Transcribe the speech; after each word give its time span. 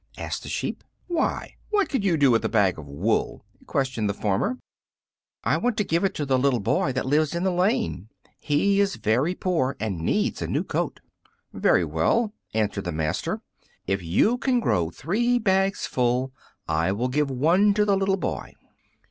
asked 0.17 0.41
the 0.41 0.49
sheep. 0.49 0.83
"Why, 1.05 1.57
what 1.69 1.87
could 1.87 2.03
you 2.03 2.17
do 2.17 2.31
with 2.31 2.43
a 2.43 2.49
bag 2.49 2.79
of 2.79 2.87
wool?" 2.87 3.45
questioned 3.67 4.09
the 4.09 4.15
farmer. 4.15 4.57
"I 5.43 5.57
want 5.57 5.77
to 5.77 5.83
give 5.83 6.03
it 6.03 6.15
to 6.15 6.25
the 6.25 6.39
little 6.39 6.59
boy 6.59 6.91
that 6.93 7.05
lives 7.05 7.35
in 7.35 7.43
the 7.43 7.51
lane. 7.51 8.09
He 8.39 8.79
is 8.79 8.95
very 8.95 9.35
poor 9.35 9.75
and 9.79 9.99
needs 10.01 10.41
a 10.41 10.47
new 10.47 10.63
coat." 10.63 11.01
"Very 11.53 11.85
well," 11.85 12.33
answered 12.55 12.85
the 12.85 12.91
master; 12.91 13.41
"if 13.85 14.01
you 14.01 14.39
can 14.39 14.59
grow 14.59 14.89
three 14.89 15.37
bags 15.37 15.85
full 15.85 16.33
I 16.67 16.91
will 16.91 17.07
give 17.07 17.29
one 17.29 17.71
to 17.75 17.85
the 17.85 17.95
little 17.95 18.17
boy." 18.17 18.55